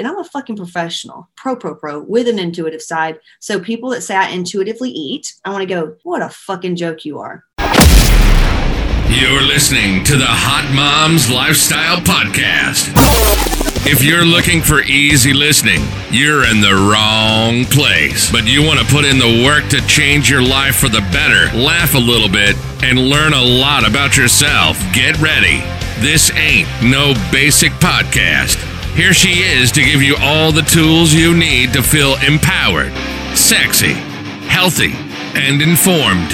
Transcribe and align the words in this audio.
And 0.00 0.08
I'm 0.08 0.18
a 0.18 0.24
fucking 0.24 0.56
professional, 0.56 1.28
pro, 1.36 1.54
pro, 1.54 1.74
pro, 1.74 2.00
with 2.00 2.26
an 2.26 2.38
intuitive 2.38 2.80
side. 2.80 3.20
So 3.38 3.60
people 3.60 3.90
that 3.90 4.00
say 4.00 4.16
I 4.16 4.30
intuitively 4.30 4.88
eat, 4.88 5.34
I 5.44 5.50
want 5.50 5.60
to 5.60 5.66
go, 5.66 5.96
what 6.04 6.22
a 6.22 6.30
fucking 6.30 6.76
joke 6.76 7.04
you 7.04 7.18
are. 7.18 7.44
You're 9.10 9.42
listening 9.42 10.02
to 10.04 10.16
the 10.16 10.24
Hot 10.24 10.72
Moms 10.74 11.30
Lifestyle 11.30 11.98
Podcast. 11.98 12.94
If 13.84 14.02
you're 14.02 14.24
looking 14.24 14.62
for 14.62 14.80
easy 14.80 15.34
listening, 15.34 15.82
you're 16.10 16.46
in 16.46 16.62
the 16.62 16.72
wrong 16.72 17.66
place. 17.66 18.32
But 18.32 18.46
you 18.46 18.62
want 18.62 18.80
to 18.80 18.86
put 18.86 19.04
in 19.04 19.18
the 19.18 19.44
work 19.44 19.68
to 19.68 19.86
change 19.86 20.30
your 20.30 20.40
life 20.40 20.76
for 20.76 20.88
the 20.88 21.02
better, 21.12 21.54
laugh 21.54 21.94
a 21.94 21.98
little 21.98 22.30
bit, 22.30 22.56
and 22.82 22.98
learn 22.98 23.34
a 23.34 23.42
lot 23.42 23.86
about 23.86 24.16
yourself. 24.16 24.78
Get 24.94 25.20
ready. 25.20 25.60
This 26.00 26.30
ain't 26.30 26.68
no 26.82 27.12
basic 27.30 27.72
podcast. 27.72 28.69
Here 28.94 29.14
she 29.14 29.40
is 29.40 29.70
to 29.72 29.82
give 29.82 30.02
you 30.02 30.16
all 30.18 30.52
the 30.52 30.62
tools 30.62 31.14
you 31.14 31.34
need 31.34 31.72
to 31.72 31.82
feel 31.82 32.16
empowered, 32.26 32.92
sexy, 33.36 33.94
healthy, 34.48 34.92
and 35.34 35.62
informed. 35.62 36.30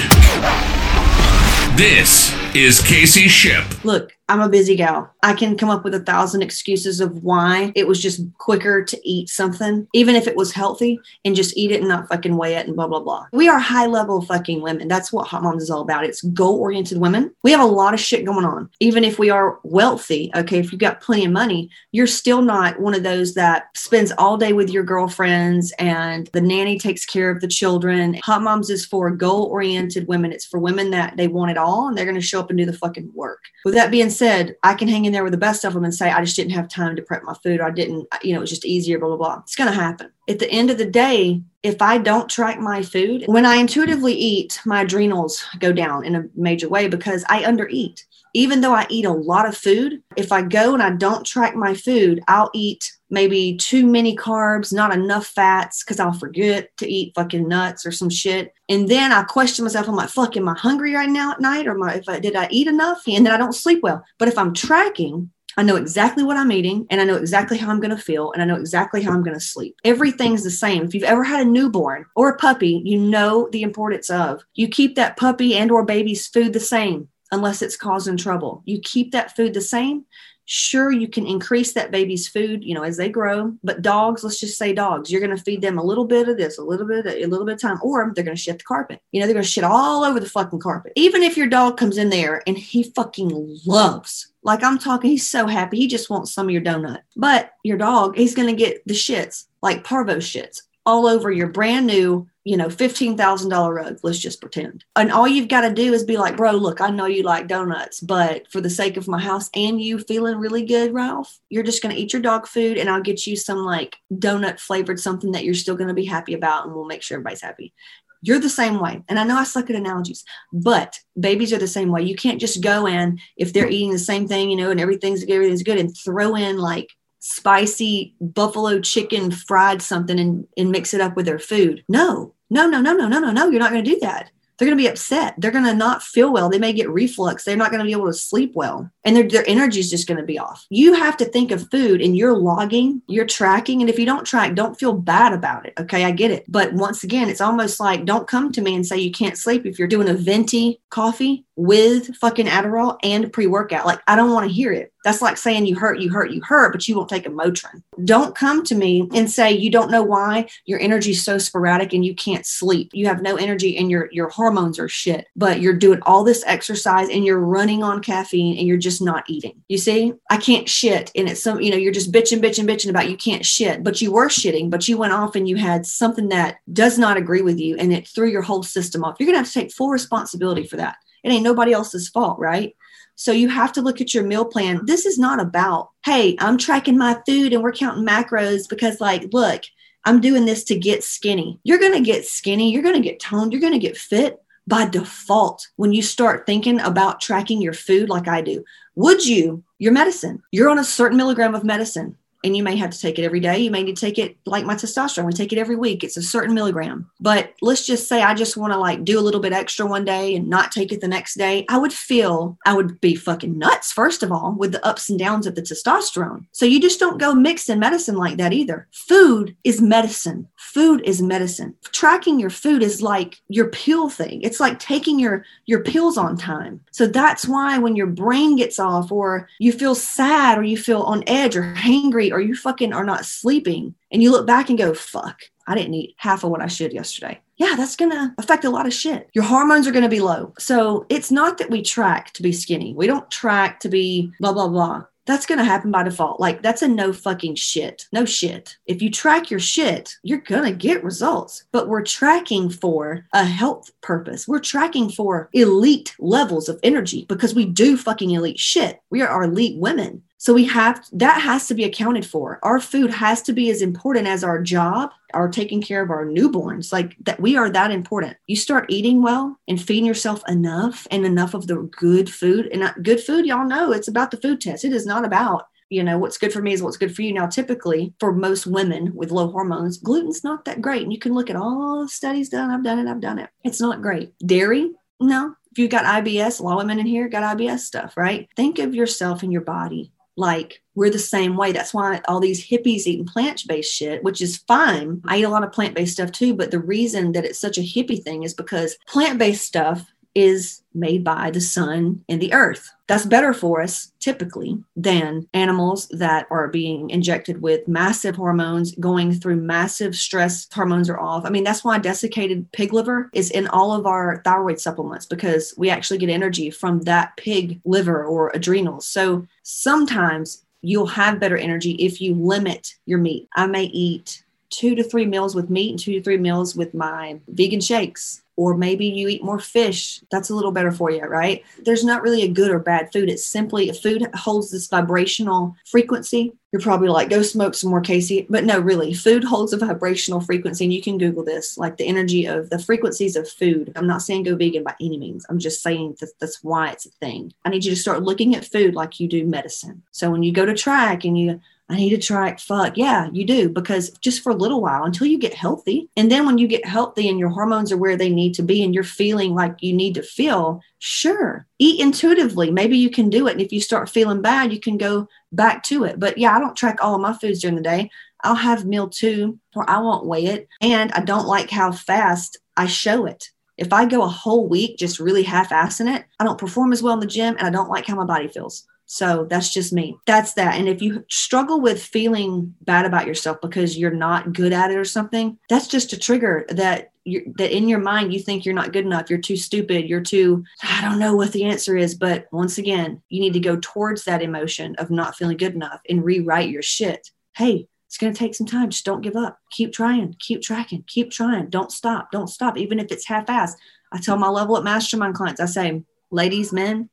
This 1.77 2.33
is 2.55 2.81
Casey 2.81 3.27
Ship. 3.27 3.63
Look, 3.85 4.16
I'm 4.29 4.41
a 4.41 4.49
busy 4.49 4.75
gal. 4.75 5.13
I 5.23 5.33
can 5.33 5.57
come 5.57 5.69
up 5.69 5.85
with 5.85 5.93
a 5.93 6.01
thousand 6.01 6.41
excuses 6.41 6.99
of 6.99 7.23
why 7.23 7.71
it 7.75 7.87
was 7.87 8.01
just 8.01 8.21
quicker 8.37 8.83
to 8.83 9.07
eat 9.07 9.29
something, 9.29 9.87
even 9.93 10.15
if 10.15 10.27
it 10.27 10.35
was 10.35 10.51
healthy, 10.51 10.99
and 11.23 11.35
just 11.35 11.55
eat 11.55 11.71
it 11.71 11.79
and 11.79 11.87
not 11.87 12.09
fucking 12.09 12.35
weigh 12.35 12.55
it 12.55 12.67
and 12.67 12.75
blah, 12.75 12.87
blah, 12.87 12.99
blah. 12.99 13.25
We 13.31 13.47
are 13.47 13.57
high 13.57 13.85
level 13.85 14.21
fucking 14.21 14.61
women. 14.61 14.89
That's 14.89 15.13
what 15.13 15.27
Hot 15.27 15.43
Moms 15.43 15.63
is 15.63 15.69
all 15.69 15.81
about. 15.81 16.03
It's 16.03 16.21
goal 16.21 16.59
oriented 16.59 16.97
women. 16.97 17.33
We 17.43 17.51
have 17.51 17.61
a 17.61 17.65
lot 17.65 17.93
of 17.93 18.01
shit 18.01 18.25
going 18.25 18.45
on. 18.45 18.69
Even 18.81 19.05
if 19.05 19.17
we 19.17 19.29
are 19.29 19.59
wealthy, 19.63 20.29
okay, 20.35 20.59
if 20.59 20.71
you've 20.71 20.81
got 20.81 21.01
plenty 21.01 21.25
of 21.25 21.31
money, 21.31 21.69
you're 21.93 22.07
still 22.07 22.41
not 22.41 22.79
one 22.81 22.93
of 22.93 23.03
those 23.03 23.33
that 23.35 23.67
spends 23.75 24.11
all 24.17 24.35
day 24.35 24.51
with 24.51 24.69
your 24.69 24.83
girlfriends 24.83 25.73
and 25.79 26.29
the 26.33 26.41
nanny 26.41 26.77
takes 26.77 27.05
care 27.05 27.29
of 27.29 27.39
the 27.39 27.47
children. 27.47 28.19
Hot 28.23 28.41
Moms 28.41 28.69
is 28.69 28.85
for 28.85 29.09
goal 29.09 29.45
oriented 29.45 30.07
women. 30.07 30.33
It's 30.33 30.45
for 30.45 30.59
women 30.59 30.91
that 30.91 31.15
they 31.15 31.29
want 31.29 31.51
it 31.51 31.57
all 31.57 31.87
and 31.87 31.97
they're 31.97 32.05
going 32.05 32.15
to 32.15 32.21
show 32.21 32.41
up 32.41 32.49
and 32.49 32.57
do 32.57 32.65
the 32.65 32.73
fucking 32.73 33.09
work. 33.13 33.39
With 33.63 33.73
that 33.75 33.91
being 33.91 34.09
said, 34.17 34.55
I 34.63 34.73
can 34.73 34.87
hang 34.87 35.05
in 35.05 35.13
there 35.13 35.23
with 35.23 35.31
the 35.31 35.37
best 35.37 35.63
of 35.63 35.73
them 35.73 35.83
and 35.83 35.93
say, 35.93 36.09
I 36.09 36.23
just 36.23 36.35
didn't 36.35 36.51
have 36.51 36.67
time 36.67 36.95
to 36.95 37.01
prep 37.01 37.23
my 37.23 37.33
food. 37.43 37.59
Or 37.59 37.65
I 37.65 37.71
didn't, 37.71 38.07
you 38.23 38.33
know, 38.33 38.39
it 38.39 38.41
was 38.41 38.49
just 38.49 38.65
easier, 38.65 38.99
blah, 38.99 39.09
blah, 39.09 39.17
blah. 39.17 39.39
It's 39.39 39.55
going 39.55 39.69
to 39.69 39.75
happen. 39.75 40.11
At 40.27 40.39
the 40.39 40.49
end 40.51 40.69
of 40.69 40.77
the 40.77 40.85
day, 40.89 41.41
if 41.63 41.81
I 41.81 41.97
don't 41.97 42.29
track 42.29 42.59
my 42.59 42.81
food, 42.81 43.23
when 43.27 43.45
I 43.45 43.55
intuitively 43.55 44.13
eat, 44.13 44.59
my 44.65 44.81
adrenals 44.81 45.43
go 45.59 45.73
down 45.73 46.05
in 46.05 46.15
a 46.15 46.25
major 46.35 46.69
way 46.69 46.87
because 46.87 47.25
I 47.29 47.43
undereat. 47.43 48.03
Even 48.33 48.61
though 48.61 48.73
I 48.73 48.85
eat 48.89 49.05
a 49.05 49.11
lot 49.11 49.47
of 49.47 49.57
food, 49.57 50.03
if 50.15 50.31
I 50.31 50.43
go 50.43 50.73
and 50.73 50.83
I 50.83 50.91
don't 50.91 51.25
track 51.25 51.55
my 51.55 51.73
food, 51.73 52.21
I'll 52.27 52.51
eat 52.53 52.91
maybe 53.09 53.55
too 53.55 53.87
many 53.87 54.15
carbs, 54.15 54.73
not 54.73 54.93
enough 54.93 55.27
fats, 55.27 55.83
because 55.83 55.99
I'll 55.99 56.13
forget 56.13 56.69
to 56.77 56.87
eat 56.87 57.13
fucking 57.15 57.47
nuts 57.47 57.85
or 57.85 57.91
some 57.91 58.09
shit. 58.09 58.53
And 58.69 58.87
then 58.87 59.11
I 59.11 59.23
question 59.23 59.63
myself, 59.63 59.87
I'm 59.87 59.95
like, 59.95 60.09
fuck, 60.09 60.37
am 60.37 60.49
I 60.49 60.57
hungry 60.57 60.93
right 60.93 61.09
now 61.09 61.31
at 61.31 61.41
night? 61.41 61.67
Or 61.67 61.87
I, 61.87 61.95
if 61.95 62.09
I, 62.09 62.19
did 62.19 62.35
I 62.35 62.47
eat 62.51 62.67
enough? 62.67 63.01
And 63.07 63.25
then 63.25 63.33
I 63.33 63.37
don't 63.37 63.55
sleep 63.55 63.81
well. 63.81 64.03
But 64.19 64.27
if 64.27 64.37
I'm 64.37 64.53
tracking, 64.53 65.31
I 65.57 65.63
know 65.63 65.75
exactly 65.75 66.23
what 66.23 66.37
I'm 66.37 66.51
eating 66.51 66.85
and 66.91 67.01
I 67.01 67.03
know 67.03 67.15
exactly 67.15 67.57
how 67.57 67.69
I'm 67.69 67.79
going 67.79 67.95
to 67.95 68.01
feel 68.01 68.31
and 68.31 68.43
I 68.43 68.45
know 68.45 68.55
exactly 68.55 69.01
how 69.01 69.11
I'm 69.11 69.23
going 69.23 69.33
to 69.33 69.39
sleep. 69.39 69.75
Everything's 69.83 70.43
the 70.43 70.51
same. 70.51 70.83
If 70.83 70.93
you've 70.93 71.03
ever 71.03 71.23
had 71.23 71.45
a 71.45 71.49
newborn 71.49 72.05
or 72.15 72.29
a 72.29 72.37
puppy, 72.37 72.83
you 72.85 72.99
know 72.99 73.49
the 73.51 73.63
importance 73.63 74.11
of 74.11 74.43
you 74.53 74.67
keep 74.67 74.95
that 74.95 75.17
puppy 75.17 75.55
and 75.55 75.71
or 75.71 75.83
baby's 75.83 76.27
food 76.27 76.53
the 76.53 76.59
same 76.59 77.09
unless 77.31 77.63
it's 77.63 77.75
causing 77.75 78.17
trouble. 78.17 78.61
You 78.65 78.79
keep 78.79 79.11
that 79.11 79.35
food 79.35 79.55
the 79.55 79.61
same. 79.61 80.05
Sure, 80.49 80.91
you 80.91 81.09
can 81.09 81.27
increase 81.27 81.73
that 81.73 81.91
baby's 81.91 82.25
food, 82.25 82.63
you 82.63 82.73
know, 82.73 82.83
as 82.83 82.95
they 82.95 83.09
grow. 83.09 83.53
But 83.65 83.81
dogs, 83.81 84.23
let's 84.23 84.39
just 84.39 84.57
say 84.57 84.71
dogs, 84.71 85.11
you're 85.11 85.19
going 85.19 85.35
to 85.35 85.43
feed 85.43 85.61
them 85.61 85.77
a 85.77 85.83
little 85.83 86.05
bit 86.05 86.29
of 86.29 86.37
this, 86.37 86.57
a 86.57 86.63
little 86.63 86.87
bit, 86.87 87.05
a 87.05 87.27
little 87.27 87.45
bit 87.45 87.55
of 87.55 87.61
time, 87.61 87.79
or 87.81 88.13
they're 88.15 88.23
going 88.23 88.37
to 88.37 88.41
shit 88.41 88.59
the 88.59 88.63
carpet. 88.63 89.01
You 89.11 89.19
know, 89.19 89.27
they're 89.27 89.33
going 89.33 89.43
to 89.43 89.49
shit 89.49 89.65
all 89.65 90.05
over 90.05 90.21
the 90.21 90.29
fucking 90.29 90.59
carpet. 90.59 90.93
Even 90.95 91.21
if 91.21 91.35
your 91.35 91.47
dog 91.47 91.75
comes 91.75 91.97
in 91.97 92.09
there 92.09 92.43
and 92.47 92.57
he 92.57 92.83
fucking 92.83 93.59
loves 93.65 94.31
like 94.41 94.63
I'm 94.63 94.79
talking, 94.79 95.11
he's 95.11 95.29
so 95.29 95.47
happy. 95.47 95.75
He 95.75 95.87
just 95.87 96.09
wants 96.09 96.31
some 96.31 96.47
of 96.47 96.51
your 96.51 96.61
donut. 96.61 97.01
But 97.17 97.51
your 97.63 97.77
dog, 97.77 98.15
he's 98.15 98.33
going 98.33 98.47
to 98.47 98.53
get 98.53 98.81
the 98.87 98.93
shits, 98.93 99.47
like 99.61 99.83
parvo 99.83 100.15
shits, 100.15 100.61
all 100.85 101.07
over 101.07 101.29
your 101.29 101.49
brand 101.49 101.85
new, 101.87 102.25
you 102.47 102.55
know, 102.55 102.67
$15,000 102.67 103.75
rug. 103.75 103.99
Let's 104.03 104.19
just 104.19 104.39
pretend. 104.39 104.85
And 104.95 105.11
all 105.11 105.27
you've 105.27 105.49
got 105.49 105.67
to 105.67 105.73
do 105.73 105.91
is 105.91 106.05
be 106.05 106.15
like, 106.15 106.37
bro, 106.37 106.53
look, 106.53 106.79
I 106.79 106.89
know 106.89 107.05
you 107.05 107.23
like 107.23 107.49
donuts, 107.49 107.99
but 107.99 108.49
for 108.49 108.61
the 108.61 108.69
sake 108.69 108.95
of 108.95 109.05
my 109.05 109.19
house 109.19 109.49
and 109.53 109.81
you 109.81 109.99
feeling 109.99 110.37
really 110.37 110.63
good, 110.63 110.93
Ralph, 110.93 111.39
you're 111.49 111.61
just 111.61 111.83
going 111.83 111.93
to 111.93 112.01
eat 112.01 112.13
your 112.13 112.21
dog 112.21 112.47
food 112.47 112.77
and 112.77 112.89
I'll 112.89 113.01
get 113.01 113.27
you 113.27 113.35
some 113.35 113.65
like 113.65 113.97
donut 114.13 114.61
flavored 114.61 114.97
something 114.97 115.33
that 115.33 115.43
you're 115.43 115.55
still 115.55 115.75
going 115.75 115.89
to 115.89 115.93
be 115.93 116.05
happy 116.05 116.35
about 116.35 116.65
and 116.65 116.73
we'll 116.73 116.85
make 116.85 117.01
sure 117.01 117.17
everybody's 117.17 117.41
happy. 117.41 117.73
You're 118.21 118.39
the 118.39 118.49
same 118.49 118.79
way. 118.79 119.03
And 119.09 119.19
I 119.19 119.25
know 119.25 119.35
I 119.35 119.43
suck 119.43 119.69
at 119.69 119.75
analogies, 119.75 120.23
but 120.53 120.97
babies 121.19 121.51
are 121.51 121.59
the 121.59 121.67
same 121.67 121.91
way. 121.91 122.03
You 122.03 122.15
can't 122.15 122.39
just 122.39 122.63
go 122.63 122.87
in 122.87 123.19
if 123.35 123.51
they're 123.51 123.67
eating 123.67 123.91
the 123.91 123.99
same 123.99 124.25
thing, 124.25 124.49
you 124.49 124.55
know, 124.55 124.71
and 124.71 124.79
everything's 124.79 125.23
everything's 125.23 125.63
good 125.63 125.79
and 125.79 125.93
throw 125.93 126.35
in 126.35 126.57
like 126.57 126.91
spicy 127.19 128.15
buffalo 128.21 128.79
chicken 128.79 129.31
fried 129.31 129.81
something 129.81 130.17
and, 130.17 130.47
and 130.55 130.71
mix 130.71 130.93
it 130.93 131.01
up 131.01 131.17
with 131.17 131.25
their 131.25 131.39
food. 131.39 131.83
No, 131.89 132.35
no, 132.49 132.67
no, 132.67 132.81
no, 132.81 132.93
no, 132.93 133.07
no, 133.07 133.19
no, 133.19 133.31
no. 133.31 133.49
You're 133.49 133.59
not 133.59 133.71
going 133.71 133.83
to 133.83 133.91
do 133.91 133.99
that 134.01 134.31
they're 134.57 134.67
going 134.67 134.77
to 134.77 134.83
be 134.83 134.89
upset. 134.89 135.35
They're 135.37 135.51
going 135.51 135.65
to 135.65 135.73
not 135.73 136.01
feel 136.01 136.33
well. 136.33 136.49
They 136.49 136.57
may 136.57 136.73
get 136.73 136.89
reflux. 136.89 137.43
They're 137.43 137.55
not 137.55 137.69
going 137.69 137.79
to 137.79 137.85
be 137.85 137.91
able 137.91 138.07
to 138.07 138.13
sleep 138.13 138.53
well. 138.55 138.89
And 139.03 139.15
their, 139.15 139.27
their 139.27 139.47
energy 139.47 139.79
is 139.79 139.89
just 139.89 140.07
going 140.07 140.19
to 140.19 140.25
be 140.25 140.39
off. 140.39 140.65
You 140.69 140.93
have 140.93 141.15
to 141.17 141.25
think 141.25 141.51
of 141.51 141.69
food 141.69 142.01
and 142.01 142.17
you're 142.17 142.35
logging, 142.35 143.01
you're 143.07 143.25
tracking. 143.25 143.81
And 143.81 143.89
if 143.89 143.99
you 143.99 144.05
don't 144.05 144.25
track, 144.25 144.55
don't 144.55 144.77
feel 144.77 144.93
bad 144.93 145.33
about 145.33 145.65
it. 145.67 145.73
Okay, 145.79 146.05
I 146.05 146.11
get 146.11 146.31
it. 146.31 146.45
But 146.47 146.73
once 146.73 147.03
again, 147.03 147.29
it's 147.29 147.41
almost 147.41 147.79
like 147.79 148.05
don't 148.05 148.27
come 148.27 148.51
to 148.51 148.61
me 148.61 148.75
and 148.75 148.85
say 148.85 148.97
you 148.97 149.11
can't 149.11 149.37
sleep 149.37 149.65
if 149.65 149.77
you're 149.77 149.87
doing 149.87 150.09
a 150.09 150.13
venti 150.13 150.81
coffee 150.89 151.45
with 151.57 152.15
fucking 152.17 152.45
Adderall 152.45 152.97
and 153.03 153.33
pre 153.33 153.47
workout. 153.47 153.85
Like, 153.85 153.99
I 154.07 154.15
don't 154.15 154.31
want 154.31 154.47
to 154.47 154.53
hear 154.53 154.71
it. 154.71 154.93
That's 155.03 155.21
like 155.21 155.37
saying 155.37 155.65
you 155.65 155.75
hurt, 155.75 155.99
you 155.99 156.09
hurt, 156.09 156.31
you 156.31 156.41
hurt, 156.41 156.71
but 156.71 156.87
you 156.87 156.95
won't 156.95 157.09
take 157.09 157.25
a 157.25 157.29
Motrin. 157.29 157.81
Don't 158.05 158.35
come 158.35 158.63
to 158.65 158.75
me 158.75 159.09
and 159.13 159.29
say 159.29 159.51
you 159.51 159.71
don't 159.71 159.89
know 159.89 160.03
why 160.03 160.49
your 160.65 160.79
energy 160.79 161.11
is 161.11 161.23
so 161.23 161.37
sporadic 161.37 161.93
and 161.93 162.05
you 162.05 162.13
can't 162.13 162.45
sleep. 162.45 162.89
You 162.93 163.07
have 163.07 163.21
no 163.21 163.37
energy 163.37 163.77
and 163.77 163.89
your 163.89 164.09
your 164.11 164.29
hormones 164.29 164.77
are 164.77 164.89
shit, 164.89 165.27
but 165.35 165.61
you're 165.61 165.73
doing 165.73 165.99
all 166.03 166.23
this 166.23 166.43
exercise 166.45 167.09
and 167.09 167.25
you're 167.25 167.39
running 167.39 167.83
on 167.83 168.03
caffeine 168.03 168.57
and 168.57 168.67
you're 168.67 168.77
just 168.77 169.01
not 169.01 169.23
eating. 169.27 169.63
You 169.67 169.77
see, 169.77 170.13
I 170.29 170.37
can't 170.37 170.69
shit. 170.69 171.11
And 171.15 171.27
it's 171.27 171.41
some, 171.41 171.59
you 171.61 171.71
know, 171.71 171.77
you're 171.77 171.93
just 171.93 172.11
bitching, 172.11 172.41
bitching, 172.41 172.69
bitching 172.69 172.89
about 172.89 173.09
you 173.09 173.17
can't 173.17 173.45
shit, 173.45 173.83
but 173.83 174.01
you 174.01 174.11
were 174.11 174.27
shitting, 174.27 174.69
but 174.69 174.87
you 174.87 174.97
went 174.97 175.13
off 175.13 175.35
and 175.35 175.47
you 175.47 175.55
had 175.55 175.85
something 175.85 176.29
that 176.29 176.57
does 176.71 176.99
not 176.99 177.17
agree 177.17 177.41
with 177.41 177.59
you 177.59 177.77
and 177.77 177.93
it 177.93 178.07
threw 178.07 178.27
your 178.27 178.43
whole 178.43 178.61
system 178.61 179.03
off. 179.03 179.15
You're 179.19 179.27
gonna 179.27 179.39
have 179.39 179.47
to 179.47 179.53
take 179.53 179.71
full 179.71 179.89
responsibility 179.89 180.67
for 180.67 180.75
that. 180.77 180.97
It 181.27 181.33
ain't 181.33 181.43
nobody 181.43 181.73
else's 181.73 182.07
fault, 182.07 182.39
right? 182.39 182.73
So 183.15 183.33
you 183.33 183.49
have 183.49 183.73
to 183.73 183.81
look 183.81 183.99
at 183.99 184.13
your 184.13 184.23
meal 184.23 184.45
plan. 184.45 184.85
This 184.85 185.05
is 185.05 185.19
not 185.19 185.41
about, 185.41 185.89
hey, 186.05 186.37
I'm 186.39 186.57
tracking 186.57 186.97
my 186.97 187.19
food 187.25 187.51
and 187.51 187.61
we're 187.61 187.73
counting 187.73 188.05
macros 188.05 188.69
because, 188.69 189.01
like, 189.01 189.33
look, 189.33 189.63
I'm 190.05 190.21
doing 190.21 190.45
this 190.45 190.63
to 190.65 190.79
get 190.79 191.03
skinny. 191.03 191.59
You're 191.63 191.79
going 191.79 191.91
to 191.93 191.99
get 191.99 192.25
skinny. 192.25 192.71
You're 192.71 192.83
going 192.83 192.95
to 192.95 193.01
get 193.01 193.19
toned. 193.19 193.51
You're 193.51 193.59
going 193.59 193.73
to 193.73 193.79
get 193.79 193.97
fit 193.97 194.41
by 194.67 194.85
default 194.85 195.67
when 195.75 195.91
you 195.91 196.01
start 196.01 196.45
thinking 196.45 196.79
about 196.79 197.19
tracking 197.19 197.61
your 197.61 197.73
food 197.73 198.07
like 198.07 198.29
I 198.29 198.39
do. 198.39 198.63
Would 198.95 199.25
you, 199.25 199.63
your 199.79 199.91
medicine, 199.91 200.41
you're 200.51 200.69
on 200.69 200.79
a 200.79 200.83
certain 200.83 201.17
milligram 201.17 201.55
of 201.55 201.65
medicine 201.65 202.15
and 202.43 202.55
you 202.55 202.63
may 202.63 202.75
have 202.75 202.91
to 202.91 202.99
take 202.99 203.17
it 203.17 203.23
every 203.23 203.39
day. 203.39 203.59
You 203.59 203.71
may 203.71 203.83
need 203.83 203.95
to 203.95 204.05
take 204.05 204.19
it 204.19 204.37
like 204.45 204.65
my 204.65 204.75
testosterone. 204.75 205.25
We 205.25 205.33
take 205.33 205.51
it 205.51 205.59
every 205.59 205.75
week. 205.75 206.03
It's 206.03 206.17
a 206.17 206.21
certain 206.21 206.53
milligram. 206.53 207.09
But 207.19 207.53
let's 207.61 207.85
just 207.85 208.07
say 208.07 208.21
I 208.21 208.33
just 208.33 208.57
want 208.57 208.73
to 208.73 208.77
like 208.77 209.03
do 209.03 209.19
a 209.19 209.21
little 209.21 209.41
bit 209.41 209.53
extra 209.53 209.85
one 209.85 210.05
day 210.05 210.35
and 210.35 210.47
not 210.47 210.71
take 210.71 210.91
it 210.91 211.01
the 211.01 211.07
next 211.07 211.35
day. 211.35 211.65
I 211.69 211.77
would 211.77 211.93
feel 211.93 212.57
I 212.65 212.73
would 212.73 213.01
be 213.01 213.15
fucking 213.15 213.57
nuts, 213.57 213.91
first 213.91 214.23
of 214.23 214.31
all, 214.31 214.55
with 214.57 214.71
the 214.71 214.85
ups 214.85 215.09
and 215.09 215.17
downs 215.17 215.47
of 215.47 215.55
the 215.55 215.61
testosterone. 215.61 216.45
So 216.51 216.65
you 216.65 216.79
just 216.79 216.99
don't 216.99 217.19
go 217.19 217.33
mixing 217.33 217.79
medicine 217.79 218.15
like 218.15 218.37
that 218.37 218.53
either. 218.53 218.87
Food 218.91 219.55
is 219.63 219.81
medicine. 219.81 220.47
Food 220.57 221.01
is 221.05 221.21
medicine. 221.21 221.75
Tracking 221.91 222.39
your 222.39 222.49
food 222.49 222.83
is 222.83 223.01
like 223.01 223.39
your 223.47 223.69
pill 223.69 224.09
thing. 224.09 224.41
It's 224.41 224.59
like 224.59 224.79
taking 224.79 225.19
your 225.19 225.43
your 225.65 225.81
pills 225.81 226.17
on 226.17 226.37
time. 226.37 226.81
So 226.91 227.07
that's 227.07 227.47
why 227.47 227.77
when 227.77 227.95
your 227.95 228.07
brain 228.07 228.55
gets 228.57 228.79
off 228.79 229.11
or 229.11 229.49
you 229.59 229.71
feel 229.71 229.95
sad 229.95 230.57
or 230.57 230.63
you 230.63 230.77
feel 230.77 231.01
on 231.01 231.23
edge 231.27 231.55
or 231.55 231.73
hangry 231.73 232.31
or 232.31 232.36
you 232.41 232.55
fucking 232.55 232.93
are 232.93 233.03
not 233.03 233.25
sleeping 233.25 233.95
and 234.11 234.21
you 234.23 234.31
look 234.31 234.47
back 234.47 234.69
and 234.69 234.77
go, 234.77 234.93
fuck, 234.93 235.41
I 235.67 235.75
didn't 235.75 235.93
eat 235.93 236.15
half 236.17 236.43
of 236.43 236.51
what 236.51 236.61
I 236.61 236.67
should 236.67 236.93
yesterday. 236.93 237.39
Yeah, 237.57 237.75
that's 237.75 237.95
going 237.95 238.11
to 238.11 238.33
affect 238.37 238.65
a 238.65 238.69
lot 238.69 238.85
of 238.85 238.93
shit. 238.93 239.29
Your 239.33 239.43
hormones 239.43 239.87
are 239.87 239.91
going 239.91 240.03
to 240.03 240.09
be 240.09 240.19
low. 240.19 240.53
So 240.59 241.05
it's 241.09 241.31
not 241.31 241.57
that 241.57 241.69
we 241.69 241.81
track 241.81 242.33
to 242.33 242.43
be 242.43 242.51
skinny. 242.51 242.93
We 242.93 243.07
don't 243.07 243.29
track 243.31 243.79
to 243.81 243.89
be 243.89 244.31
blah, 244.39 244.53
blah, 244.53 244.67
blah 244.67 245.03
that's 245.27 245.45
going 245.45 245.59
to 245.59 245.65
happen 245.65 245.91
by 245.91 246.03
default. 246.03 246.39
Like 246.39 246.63
that's 246.63 246.81
a 246.81 246.87
no 246.87 247.13
fucking 247.13 247.55
shit. 247.55 248.07
No 248.11 248.25
shit. 248.25 248.77
If 248.87 249.01
you 249.01 249.11
track 249.11 249.51
your 249.51 249.59
shit, 249.59 250.15
you're 250.23 250.39
going 250.39 250.63
to 250.63 250.71
get 250.71 251.03
results. 251.03 251.65
But 251.71 251.89
we're 251.89 252.01
tracking 252.01 252.69
for 252.69 253.25
a 253.33 253.43
health 253.43 253.91
purpose. 254.01 254.47
We're 254.47 254.59
tracking 254.59 255.09
for 255.09 255.49
elite 255.53 256.15
levels 256.17 256.69
of 256.69 256.79
energy 256.81 257.25
because 257.27 257.53
we 257.53 257.65
do 257.65 257.97
fucking 257.97 258.31
elite 258.31 258.57
shit. 258.57 259.01
We 259.11 259.21
are 259.21 259.43
elite 259.43 259.77
women. 259.77 260.23
So 260.39 260.53
we 260.53 260.65
have 260.65 261.03
that 261.13 261.41
has 261.41 261.67
to 261.67 261.73
be 261.73 261.83
accounted 261.83 262.25
for. 262.25 262.59
Our 262.61 262.79
food 262.79 263.09
has 263.09 263.41
to 263.43 263.53
be 263.53 263.71
as 263.71 263.81
important 263.81 264.27
as 264.27 264.43
our 264.43 264.61
job, 264.61 265.11
our 265.33 265.49
taking 265.49 265.81
care 265.81 266.03
of 266.03 266.11
our 266.11 266.25
newborns. 266.25 266.93
Like 266.93 267.15
that 267.25 267.39
we 267.39 267.57
are 267.57 267.69
that 267.71 267.91
important. 267.91 268.37
You 268.45 268.55
start 268.55 268.85
eating 268.89 269.23
well 269.23 269.59
and 269.67 269.81
feeding 269.81 270.05
yourself 270.05 270.43
enough 270.47 271.07
and 271.09 271.25
enough 271.25 271.55
of 271.55 271.65
the 271.65 271.89
good 271.91 272.29
food. 272.29 272.67
And 272.71 272.83
uh, 272.83 272.93
good 273.01 273.19
food, 273.19 273.45
y'all 273.45 273.67
know 273.67 273.91
it's 273.91 274.07
about 274.07 274.29
the 274.29 274.37
food 274.37 274.61
test. 274.61 274.85
It 274.85 274.93
is 274.93 275.07
not 275.07 275.25
about 275.25 275.67
you 275.89 276.03
know 276.03 276.17
what's 276.17 276.37
good 276.37 276.51
for 276.51 276.61
me 276.61 276.73
is 276.73 276.83
what's 276.83 276.97
good 276.97 277.15
for 277.15 277.21
you 277.21 277.33
now 277.33 277.47
typically 277.47 278.13
for 278.19 278.33
most 278.33 278.67
women 278.67 279.13
with 279.15 279.31
low 279.31 279.49
hormones 279.49 279.97
gluten's 279.97 280.43
not 280.43 280.65
that 280.65 280.81
great 280.81 281.03
and 281.03 281.13
you 281.13 281.19
can 281.19 281.33
look 281.33 281.49
at 281.49 281.55
all 281.55 282.01
the 282.01 282.09
studies 282.09 282.49
done 282.49 282.69
i've 282.69 282.83
done 282.83 282.99
it 282.99 283.09
i've 283.09 283.21
done 283.21 283.39
it 283.39 283.49
it's 283.63 283.79
not 283.79 284.01
great 284.01 284.33
dairy 284.45 284.91
no 285.21 285.55
if 285.71 285.79
you've 285.79 285.89
got 285.89 286.03
ibs 286.03 286.59
a 286.59 286.63
lot 286.63 286.73
of 286.73 286.77
women 286.79 286.99
in 286.99 287.05
here 287.05 287.29
got 287.29 287.57
ibs 287.57 287.79
stuff 287.79 288.17
right 288.17 288.49
think 288.57 288.79
of 288.79 288.93
yourself 288.93 289.43
and 289.43 289.53
your 289.53 289.61
body 289.61 290.11
like 290.37 290.81
we're 290.95 291.09
the 291.09 291.19
same 291.19 291.57
way. 291.57 291.71
That's 291.71 291.93
why 291.93 292.21
all 292.27 292.39
these 292.39 292.65
hippies 292.65 293.07
eating 293.07 293.25
plant 293.25 293.63
based 293.67 293.93
shit, 293.93 294.23
which 294.23 294.41
is 294.41 294.57
fine. 294.57 295.21
I 295.25 295.39
eat 295.39 295.43
a 295.43 295.49
lot 295.49 295.63
of 295.63 295.71
plant 295.71 295.95
based 295.95 296.13
stuff 296.13 296.31
too. 296.31 296.53
But 296.53 296.71
the 296.71 296.79
reason 296.79 297.33
that 297.33 297.43
it's 297.43 297.59
such 297.59 297.77
a 297.77 297.81
hippie 297.81 298.23
thing 298.23 298.43
is 298.43 298.53
because 298.53 298.97
plant 299.07 299.39
based 299.39 299.65
stuff 299.65 300.09
is 300.37 300.83
made 300.93 301.23
by 301.23 301.49
the 301.49 301.59
sun 301.59 302.23
and 302.29 302.39
the 302.39 302.53
earth. 302.53 302.91
That's 303.07 303.25
better 303.25 303.53
for 303.53 303.81
us 303.81 304.11
typically 304.19 304.77
than 304.95 305.47
animals 305.55 306.07
that 306.09 306.45
are 306.51 306.67
being 306.67 307.09
injected 307.09 307.63
with 307.63 307.87
massive 307.87 308.35
hormones, 308.35 308.93
going 308.95 309.33
through 309.33 309.55
massive 309.55 310.15
stress. 310.15 310.67
Hormones 310.71 311.09
are 311.09 311.19
off. 311.19 311.43
I 311.43 311.49
mean, 311.49 311.63
that's 311.63 311.83
why 311.83 311.97
desiccated 311.97 312.71
pig 312.71 312.93
liver 312.93 313.31
is 313.33 313.49
in 313.49 313.67
all 313.69 313.93
of 313.93 314.05
our 314.05 314.43
thyroid 314.45 314.79
supplements 314.79 315.25
because 315.25 315.73
we 315.75 315.89
actually 315.89 316.19
get 316.19 316.29
energy 316.29 316.69
from 316.69 317.01
that 317.01 317.35
pig 317.37 317.81
liver 317.83 318.23
or 318.23 318.51
adrenals. 318.53 319.07
So 319.07 319.47
sometimes 319.63 320.63
you'll 320.83 321.07
have 321.07 321.39
better 321.39 321.57
energy 321.57 321.93
if 321.93 322.21
you 322.21 322.35
limit 322.35 322.93
your 323.07 323.17
meat. 323.17 323.47
I 323.55 323.65
may 323.65 323.85
eat 323.85 324.43
two 324.69 324.93
to 324.93 325.03
three 325.03 325.25
meals 325.25 325.55
with 325.55 325.71
meat 325.71 325.89
and 325.91 325.99
two 325.99 326.13
to 326.13 326.21
three 326.21 326.37
meals 326.37 326.75
with 326.75 326.93
my 326.93 327.39
vegan 327.47 327.81
shakes 327.81 328.43
or 328.57 328.75
maybe 328.75 329.05
you 329.05 329.27
eat 329.27 329.43
more 329.43 329.59
fish. 329.59 330.19
That's 330.31 330.49
a 330.49 330.55
little 330.55 330.71
better 330.71 330.91
for 330.91 331.11
you, 331.11 331.21
right? 331.21 331.63
There's 331.85 332.03
not 332.03 332.23
really 332.23 332.41
a 332.41 332.47
good 332.47 332.71
or 332.71 332.79
bad 332.79 333.13
food. 333.13 333.29
It's 333.29 333.45
simply 333.45 333.87
a 333.87 333.93
food 333.93 334.27
holds 334.33 334.71
this 334.71 334.87
vibrational 334.87 335.75
frequency. 335.85 336.53
You're 336.71 336.81
probably 336.81 337.07
like, 337.07 337.29
go 337.29 337.43
smoke 337.43 337.75
some 337.75 337.91
more, 337.91 338.01
Casey. 338.01 338.47
But 338.49 338.65
no, 338.65 338.79
really, 338.79 339.13
food 339.13 339.43
holds 339.43 339.73
a 339.73 339.77
vibrational 339.77 340.41
frequency. 340.41 340.85
And 340.85 340.93
you 340.93 341.03
can 341.03 341.19
Google 341.19 341.45
this, 341.45 341.77
like 341.77 341.97
the 341.97 342.07
energy 342.07 342.45
of 342.45 342.71
the 342.71 342.79
frequencies 342.79 343.35
of 343.35 343.47
food. 343.47 343.93
I'm 343.95 344.07
not 344.07 344.23
saying 344.23 344.43
go 344.43 344.55
vegan 344.55 344.83
by 344.83 344.95
any 344.99 345.17
means. 345.17 345.45
I'm 345.49 345.59
just 345.59 345.83
saying 345.83 346.17
that 346.19 346.31
that's 346.39 346.63
why 346.63 346.89
it's 346.89 347.05
a 347.05 347.11
thing. 347.11 347.53
I 347.63 347.69
need 347.69 347.85
you 347.85 347.91
to 347.91 347.95
start 347.95 348.23
looking 348.23 348.55
at 348.55 348.65
food 348.65 348.95
like 348.95 349.19
you 349.19 349.27
do 349.27 349.45
medicine. 349.45 350.01
So 350.11 350.31
when 350.31 350.41
you 350.41 350.51
go 350.51 350.65
to 350.65 350.73
track 350.73 351.23
and 351.23 351.37
you 351.37 351.61
I 351.89 351.95
need 351.95 352.09
to 352.09 352.17
try 352.17 352.53
fuck. 352.57 352.97
Yeah, 352.97 353.29
you 353.31 353.45
do 353.45 353.69
because 353.69 354.09
just 354.19 354.41
for 354.41 354.51
a 354.51 354.55
little 354.55 354.81
while 354.81 355.05
until 355.05 355.25
you 355.27 355.37
get 355.37 355.53
healthy. 355.53 356.09
And 356.17 356.29
then 356.29 356.45
when 356.45 356.57
you 356.57 356.67
get 356.67 356.85
healthy 356.85 357.29
and 357.29 357.39
your 357.39 357.49
hormones 357.49 357.91
are 357.93 357.97
where 357.97 358.17
they 358.17 358.29
need 358.29 358.53
to 358.55 358.63
be 358.63 358.83
and 358.83 358.93
you're 358.93 359.05
feeling 359.05 359.53
like 359.53 359.77
you 359.79 359.93
need 359.93 360.15
to 360.15 360.21
feel, 360.21 360.81
sure, 360.99 361.65
eat 361.79 362.01
intuitively. 362.01 362.71
Maybe 362.71 362.97
you 362.97 363.09
can 363.09 363.29
do 363.29 363.47
it. 363.47 363.53
And 363.53 363.61
if 363.61 363.71
you 363.71 363.79
start 363.79 364.09
feeling 364.09 364.41
bad, 364.41 364.73
you 364.73 364.81
can 364.81 364.97
go 364.97 365.29
back 365.53 365.83
to 365.83 366.03
it. 366.03 366.19
But 366.19 366.37
yeah, 366.37 366.55
I 366.55 366.59
don't 366.59 366.75
track 366.75 366.97
all 367.01 367.15
of 367.15 367.21
my 367.21 367.33
foods 367.33 367.61
during 367.61 367.77
the 367.77 367.81
day. 367.81 368.09
I'll 368.43 368.55
have 368.55 368.85
meal 368.85 369.09
two 369.09 369.57
or 369.73 369.89
I 369.89 369.99
won't 369.99 370.25
weigh 370.25 370.45
it. 370.45 370.67
And 370.81 371.11
I 371.13 371.21
don't 371.21 371.47
like 371.47 371.69
how 371.69 371.93
fast 371.93 372.57
I 372.75 372.87
show 372.87 373.25
it. 373.25 373.49
If 373.77 373.93
I 373.93 374.05
go 374.05 374.23
a 374.23 374.27
whole 374.27 374.67
week 374.67 374.97
just 374.97 375.19
really 375.19 375.43
half 375.43 375.69
assing 375.69 376.13
it, 376.13 376.25
I 376.39 376.43
don't 376.43 376.57
perform 376.57 376.93
as 376.93 377.03
well 377.03 377.13
in 377.13 377.19
the 377.19 377.27
gym 377.27 377.55
and 377.57 377.67
I 377.67 377.69
don't 377.69 377.89
like 377.89 378.05
how 378.05 378.15
my 378.15 378.25
body 378.25 378.47
feels. 378.47 378.85
So 379.07 379.47
that's 379.49 379.73
just 379.73 379.93
me. 379.93 380.17
That's 380.25 380.53
that. 380.53 380.75
And 380.75 380.89
if 380.89 381.01
you 381.01 381.25
struggle 381.29 381.79
with 381.79 382.03
feeling 382.03 382.75
bad 382.81 383.05
about 383.05 383.25
yourself 383.25 383.57
because 383.61 383.97
you're 383.97 384.11
not 384.11 384.51
good 384.51 384.73
at 384.73 384.91
it 384.91 384.97
or 384.97 385.05
something, 385.05 385.57
that's 385.69 385.87
just 385.87 386.11
a 386.11 386.19
trigger 386.19 386.65
that 386.69 387.11
you 387.23 387.53
that 387.57 387.75
in 387.75 387.87
your 387.87 387.99
mind 387.99 388.33
you 388.33 388.39
think 388.39 388.65
you're 388.65 388.75
not 388.75 388.91
good 388.91 389.05
enough, 389.05 389.29
you're 389.29 389.39
too 389.39 389.55
stupid, 389.55 390.09
you're 390.09 390.21
too 390.21 390.63
I 390.83 391.01
don't 391.01 391.19
know 391.19 391.35
what 391.35 391.53
the 391.53 391.63
answer 391.63 391.95
is, 391.95 392.15
but 392.15 392.47
once 392.51 392.77
again, 392.77 393.21
you 393.29 393.39
need 393.39 393.53
to 393.53 393.61
go 393.61 393.77
towards 393.81 394.25
that 394.25 394.41
emotion 394.41 394.95
of 394.95 395.09
not 395.09 395.35
feeling 395.35 395.57
good 395.57 395.73
enough 395.73 396.01
and 396.09 396.23
rewrite 396.23 396.69
your 396.69 396.81
shit. 396.81 397.31
Hey, 397.55 397.87
it's 398.07 398.17
going 398.17 398.33
to 398.33 398.39
take 398.39 398.55
some 398.55 398.67
time. 398.67 398.89
Just 398.89 399.05
don't 399.05 399.21
give 399.21 399.35
up. 399.35 399.59
Keep 399.71 399.93
trying, 399.93 400.35
keep 400.39 400.61
tracking, 400.61 401.03
keep 401.07 401.29
trying. 401.29 401.69
Don't 401.69 401.91
stop. 401.91 402.31
Don't 402.31 402.47
stop 402.47 402.77
even 402.77 402.99
if 402.99 403.11
it's 403.11 403.27
half-assed. 403.27 403.75
I 404.11 404.19
tell 404.19 404.37
my 404.37 404.47
level 404.47 404.77
up 404.77 404.83
mastermind 404.83 405.35
clients, 405.35 405.59
I 405.59 405.65
say, 405.65 406.03
ladies, 406.31 406.71
men, 406.71 407.09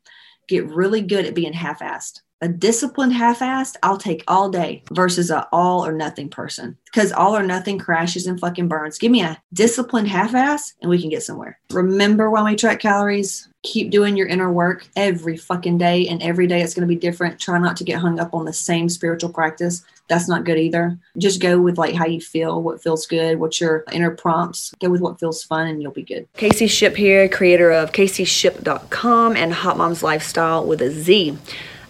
get 0.49 0.69
really 0.69 1.02
good 1.02 1.26
at 1.26 1.35
being 1.35 1.52
half-assed. 1.52 2.20
A 2.41 2.49
disciplined 2.49 3.14
half-assed, 3.14 3.76
I'll 3.82 3.96
take 3.99 4.23
all 4.29 4.50
day 4.50 4.82
versus 4.93 5.31
a 5.31 5.49
all 5.50 5.85
or 5.85 5.93
nothing 5.93 6.29
person. 6.29 6.76
Because 6.85 7.11
all 7.11 7.37
or 7.37 7.43
nothing 7.43 7.79
crashes 7.79 8.26
and 8.26 8.38
fucking 8.38 8.69
burns. 8.69 8.99
Give 8.99 9.11
me 9.11 9.23
a 9.23 9.41
disciplined 9.52 10.08
half-ass 10.08 10.75
and 10.81 10.91
we 10.91 11.00
can 11.00 11.11
get 11.11 11.23
somewhere. 11.23 11.58
Remember 11.70 12.31
when 12.31 12.44
we 12.44 12.55
track 12.55 12.81
calories? 12.81 13.49
Keep 13.64 13.90
doing 13.90 14.16
your 14.16 14.28
inner 14.28 14.52
work 14.52 14.87
every 14.94 15.37
fucking 15.37 15.78
day, 15.78 16.06
and 16.06 16.22
every 16.22 16.46
day 16.46 16.62
it's 16.62 16.75
going 16.75 16.87
to 16.87 16.94
be 16.94 17.00
different. 17.00 17.40
Try 17.40 17.58
not 17.58 17.76
to 17.78 17.84
get 17.84 17.99
hung 17.99 18.20
up 18.20 18.34
on 18.34 18.44
the 18.44 18.52
same 18.52 18.88
spiritual 18.88 19.31
practice 19.32 19.84
that's 20.08 20.28
not 20.28 20.44
good 20.44 20.58
either. 20.58 20.99
Just 21.16 21.40
go 21.40 21.61
with 21.61 21.78
like 21.78 21.94
how 21.94 22.06
you 22.06 22.20
feel, 22.20 22.62
what 22.62 22.82
feels 22.82 23.06
good, 23.06 23.38
what's 23.38 23.61
your 23.61 23.84
inner 23.93 24.11
prompts. 24.11 24.75
Go 24.81 24.90
with 24.90 25.00
what 25.00 25.19
feels 25.19 25.43
fun 25.43 25.66
and 25.66 25.81
you'll 25.82 25.93
be 25.93 26.02
good. 26.02 26.28
Casey 26.34 26.66
Ship 26.66 26.94
here, 26.94 27.28
creator 27.28 27.70
of 27.70 27.93
CaseyShip.com 27.93 29.37
and 29.37 29.52
Hot 29.52 29.78
Moms 29.78 30.02
Lifestyle 30.02 30.67
with 30.67 30.82
a 30.82 30.90
Z. 30.90 31.38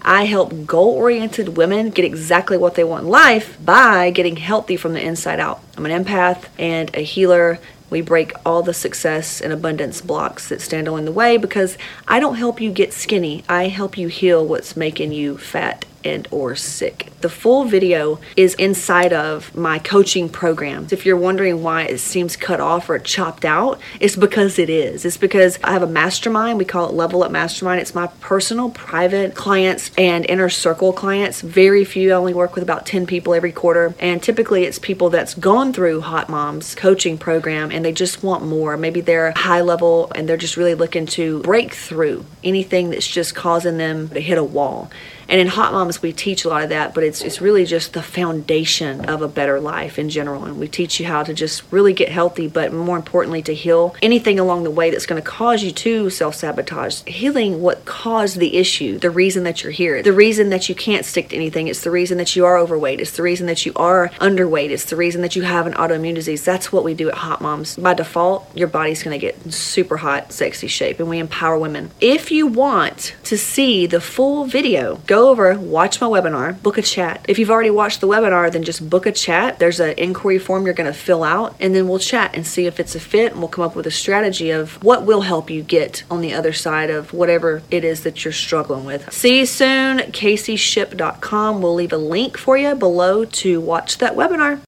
I 0.06 0.26
help 0.26 0.66
goal 0.66 0.90
oriented 0.90 1.56
women 1.56 1.88
get 1.88 2.04
exactly 2.04 2.58
what 2.58 2.74
they 2.74 2.84
want 2.84 3.04
in 3.04 3.10
life 3.10 3.56
by 3.64 4.10
getting 4.10 4.36
healthy 4.36 4.76
from 4.76 4.92
the 4.92 5.02
inside 5.02 5.40
out. 5.40 5.62
I'm 5.76 5.86
an 5.86 6.04
empath 6.04 6.44
and 6.58 6.94
a 6.94 7.00
healer. 7.00 7.58
We 7.94 8.00
break 8.00 8.32
all 8.44 8.64
the 8.64 8.74
success 8.74 9.40
and 9.40 9.52
abundance 9.52 10.00
blocks 10.00 10.48
that 10.48 10.60
stand 10.60 10.88
along 10.88 11.04
the 11.04 11.12
way 11.12 11.36
because 11.36 11.78
I 12.08 12.18
don't 12.18 12.34
help 12.34 12.60
you 12.60 12.72
get 12.72 12.92
skinny. 12.92 13.44
I 13.48 13.68
help 13.68 13.96
you 13.96 14.08
heal 14.08 14.44
what's 14.44 14.76
making 14.76 15.12
you 15.12 15.38
fat 15.38 15.84
and 16.04 16.28
or 16.30 16.54
sick. 16.54 17.10
The 17.20 17.28
full 17.28 17.64
video 17.64 18.20
is 18.36 18.54
inside 18.54 19.12
of 19.12 19.54
my 19.56 19.78
coaching 19.78 20.28
program. 20.28 20.86
If 20.90 21.06
you're 21.06 21.16
wondering 21.16 21.62
why 21.62 21.82
it 21.84 21.98
seems 21.98 22.36
cut 22.36 22.60
off 22.60 22.90
or 22.90 22.98
chopped 22.98 23.44
out, 23.44 23.80
it's 23.98 24.16
because 24.16 24.58
it 24.58 24.68
is. 24.68 25.04
It's 25.04 25.16
because 25.16 25.58
I 25.64 25.72
have 25.72 25.82
a 25.82 25.86
mastermind. 25.86 26.58
We 26.58 26.64
call 26.64 26.88
it 26.88 26.94
Level 26.94 27.22
Up 27.22 27.30
Mastermind. 27.30 27.80
It's 27.80 27.94
my 27.94 28.08
personal 28.20 28.70
private 28.70 29.34
clients 29.34 29.90
and 29.96 30.26
inner 30.26 30.50
circle 30.50 30.92
clients. 30.92 31.40
Very 31.40 31.84
few. 31.84 32.12
I 32.12 32.16
only 32.16 32.34
work 32.34 32.54
with 32.54 32.62
about 32.62 32.86
10 32.86 33.06
people 33.06 33.34
every 33.34 33.52
quarter. 33.52 33.94
And 33.98 34.22
typically 34.22 34.64
it's 34.64 34.78
people 34.78 35.10
that's 35.10 35.34
gone 35.34 35.72
through 35.72 36.02
Hot 36.02 36.28
Moms 36.28 36.74
coaching 36.74 37.16
program 37.16 37.70
and 37.70 37.84
they 37.84 37.92
just 37.92 38.22
want 38.22 38.44
more. 38.44 38.76
Maybe 38.76 39.00
they're 39.00 39.32
high 39.34 39.62
level 39.62 40.12
and 40.14 40.28
they're 40.28 40.36
just 40.36 40.56
really 40.56 40.74
looking 40.74 41.06
to 41.06 41.40
break 41.40 41.74
through 41.74 42.24
anything 42.42 42.90
that's 42.90 43.08
just 43.08 43.34
causing 43.34 43.78
them 43.78 44.08
to 44.10 44.20
hit 44.20 44.38
a 44.38 44.44
wall. 44.44 44.90
And 45.28 45.40
in 45.40 45.48
Hot 45.48 45.72
Moms, 45.72 46.02
we 46.02 46.12
teach 46.12 46.44
a 46.44 46.48
lot 46.48 46.62
of 46.62 46.68
that, 46.70 46.94
but 46.94 47.04
it's, 47.04 47.22
it's 47.22 47.40
really 47.40 47.64
just 47.64 47.92
the 47.92 48.02
foundation 48.02 49.04
of 49.06 49.22
a 49.22 49.28
better 49.28 49.60
life 49.60 49.98
in 49.98 50.08
general. 50.08 50.44
And 50.44 50.58
we 50.58 50.68
teach 50.68 51.00
you 51.00 51.06
how 51.06 51.22
to 51.22 51.34
just 51.34 51.62
really 51.70 51.92
get 51.92 52.08
healthy, 52.08 52.48
but 52.48 52.72
more 52.72 52.96
importantly, 52.96 53.42
to 53.42 53.54
heal 53.54 53.94
anything 54.02 54.38
along 54.38 54.64
the 54.64 54.70
way 54.70 54.90
that's 54.90 55.06
going 55.06 55.22
to 55.22 55.28
cause 55.28 55.62
you 55.62 55.72
to 55.72 56.10
self 56.10 56.34
sabotage. 56.34 57.02
Healing 57.06 57.60
what 57.60 57.84
caused 57.84 58.38
the 58.38 58.56
issue, 58.56 58.98
the 58.98 59.10
reason 59.10 59.44
that 59.44 59.62
you're 59.62 59.72
here, 59.72 60.02
the 60.02 60.12
reason 60.12 60.50
that 60.50 60.68
you 60.68 60.74
can't 60.74 61.04
stick 61.04 61.28
to 61.28 61.36
anything. 61.36 61.68
It's 61.68 61.82
the 61.82 61.90
reason 61.90 62.18
that 62.18 62.36
you 62.36 62.44
are 62.44 62.58
overweight. 62.58 63.00
It's 63.00 63.16
the 63.16 63.22
reason 63.22 63.46
that 63.46 63.64
you 63.64 63.72
are 63.76 64.08
underweight. 64.20 64.70
It's 64.70 64.86
the 64.86 64.96
reason 64.96 65.22
that 65.22 65.36
you 65.36 65.42
have 65.42 65.66
an 65.66 65.74
autoimmune 65.74 66.14
disease. 66.14 66.44
That's 66.44 66.72
what 66.72 66.84
we 66.84 66.94
do 66.94 67.08
at 67.08 67.14
Hot 67.14 67.40
Moms. 67.40 67.76
By 67.76 67.94
default, 67.94 68.54
your 68.56 68.68
body's 68.68 69.02
going 69.02 69.18
to 69.18 69.24
get 69.24 69.52
super 69.52 69.98
hot, 69.98 70.32
sexy 70.32 70.66
shape, 70.66 70.98
and 71.00 71.08
we 71.08 71.18
empower 71.18 71.58
women. 71.58 71.90
If 72.00 72.30
you 72.30 72.46
want 72.46 73.14
to 73.24 73.38
see 73.38 73.86
the 73.86 74.00
full 74.00 74.44
video, 74.44 74.96
go 75.06 75.13
go 75.14 75.30
over, 75.30 75.56
watch 75.56 76.00
my 76.00 76.08
webinar, 76.08 76.60
book 76.60 76.76
a 76.76 76.82
chat. 76.82 77.24
If 77.28 77.38
you've 77.38 77.50
already 77.50 77.70
watched 77.70 78.00
the 78.00 78.08
webinar, 78.08 78.50
then 78.50 78.64
just 78.64 78.90
book 78.90 79.06
a 79.06 79.12
chat. 79.12 79.60
There's 79.60 79.78
an 79.78 79.94
inquiry 79.96 80.40
form 80.40 80.64
you're 80.64 80.74
going 80.74 80.92
to 80.92 80.98
fill 80.98 81.22
out, 81.22 81.54
and 81.60 81.72
then 81.72 81.86
we'll 81.86 82.00
chat 82.00 82.34
and 82.34 82.44
see 82.44 82.66
if 82.66 82.80
it's 82.80 82.96
a 82.96 83.00
fit, 83.00 83.30
and 83.30 83.40
we'll 83.40 83.48
come 83.48 83.64
up 83.64 83.76
with 83.76 83.86
a 83.86 83.92
strategy 83.92 84.50
of 84.50 84.82
what 84.82 85.06
will 85.06 85.20
help 85.20 85.50
you 85.50 85.62
get 85.62 86.02
on 86.10 86.20
the 86.20 86.34
other 86.34 86.52
side 86.52 86.90
of 86.90 87.12
whatever 87.12 87.62
it 87.70 87.84
is 87.84 88.02
that 88.02 88.24
you're 88.24 88.32
struggling 88.32 88.84
with. 88.84 89.12
See 89.12 89.38
you 89.38 89.46
soon, 89.46 89.98
CaseyShip.com. 89.98 91.62
We'll 91.62 91.74
leave 91.74 91.92
a 91.92 91.96
link 91.96 92.36
for 92.36 92.56
you 92.56 92.74
below 92.74 93.24
to 93.24 93.60
watch 93.60 93.98
that 93.98 94.14
webinar. 94.16 94.62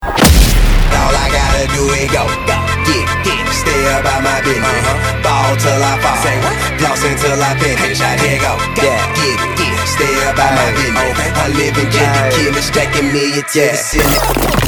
All 2.87 3.02
I 3.02 3.16
gotta 3.16 3.26
do 3.26 3.26
is 3.26 3.26
go, 3.26 3.26
go, 3.26 3.26
get, 3.26 3.26
get, 3.26 3.45
stay 3.50 3.83
about 3.99 4.23
my 4.23 4.38
business. 4.47 4.87
Uh-huh. 4.87 5.23
Ball 5.26 5.57
till 5.59 5.83
I 5.83 5.95
fall, 5.99 6.16
say 6.23 6.37
what? 6.38 6.55
Floss 6.78 7.02
until 7.02 7.43
I 7.43 7.52
finish. 7.59 8.00
I 8.00 8.14
here 8.23 8.38
go, 8.38 8.52
go, 8.75 8.83
yeah. 8.87 9.02
get, 9.19 9.38
get, 9.59 9.76
stay 9.87 10.14
about 10.31 10.52
my 10.55 10.69
business. 10.78 11.11
Okay. 11.14 11.31
I 11.35 11.47
live 11.55 11.76
in 11.78 11.88
Jackie 11.90 12.37
Killers, 12.37 12.64
stacking 12.64 13.09
million 13.12 13.43
to 13.43 13.61
the 13.61 13.76
ceiling. 13.76 14.66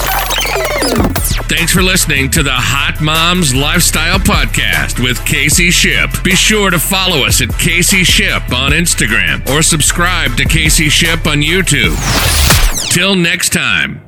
Thanks 1.49 1.69
Thanks 1.69 1.73
for 1.73 1.83
listening 1.83 2.31
to 2.33 2.43
the 2.43 2.53
Hot 2.53 3.01
Moms 3.01 3.55
Lifestyle 3.55 4.19
Podcast 4.19 5.03
with 5.03 5.25
Casey 5.25 5.71
Ship. 5.71 6.11
Be 6.23 6.37
sure 6.37 6.71
to 6.71 6.79
follow 6.79 7.25
us 7.25 7.41
at 7.41 7.51
Casey 7.59 8.05
Ship 8.05 8.43
on 8.53 8.73
Instagram 8.73 9.49
or 9.49 9.63
subscribe 9.63 10.37
to 10.37 10.45
Casey 10.45 10.89
Ship 10.89 11.27
on 11.27 11.39
YouTube. 11.39 11.97
Till 12.93 13.15
next 13.15 13.53
time. 13.53 14.08